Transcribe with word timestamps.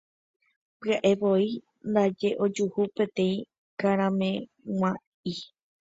Pya'evoi 0.79 1.49
ndaje 1.89 2.29
ojuhu 2.45 2.81
peteĩ 2.95 3.37
karameg̃ua'i. 3.79 5.33